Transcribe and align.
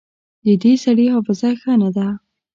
د 0.45 0.47
دې 0.63 0.73
سړي 0.83 1.05
حافظه 1.13 1.49
ښه 1.61 1.73
نه 1.81 1.89
ده 1.95 2.07